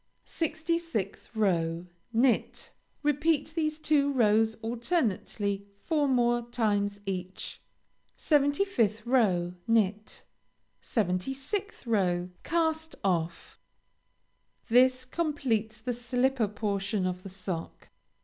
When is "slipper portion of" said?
15.93-17.21